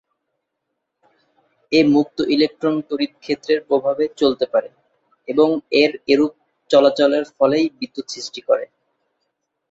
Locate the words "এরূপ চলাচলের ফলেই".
6.07-7.65